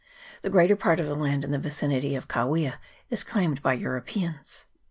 [0.41, 2.79] The greater part of the land in the vicinity of Kawia
[3.11, 4.65] is claimed by Europeans.